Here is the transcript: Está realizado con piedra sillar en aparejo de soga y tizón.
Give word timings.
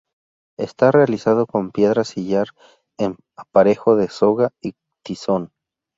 Está 0.57 0.89
realizado 0.91 1.45
con 1.45 1.69
piedra 1.69 2.03
sillar 2.05 2.47
en 2.97 3.17
aparejo 3.35 3.95
de 3.95 4.07
soga 4.09 4.49
y 4.59 4.73
tizón. 5.05 5.51